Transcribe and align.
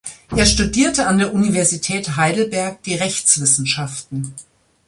Er 0.35 0.47
studierte 0.47 1.05
an 1.05 1.19
der 1.19 1.31
Universität 1.31 2.15
Heidelberg 2.15 2.81
die 2.81 2.95
Rechtswissenschaften. 2.95 4.33